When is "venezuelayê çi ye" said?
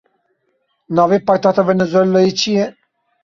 1.69-2.65